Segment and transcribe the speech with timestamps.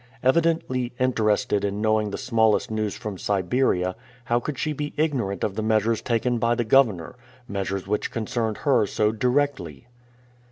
[0.23, 5.53] Evidently interested in knowing the smallest news from Siberia, how could she be ignorant of
[5.53, 7.15] the measures taken by the governor,
[7.47, 9.85] measures which concerned her so directly?